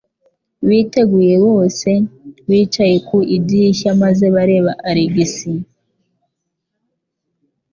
[0.67, 1.89] Biteguye byose,
[2.49, 5.33] bicaye ku idirishya maze bareba Alex.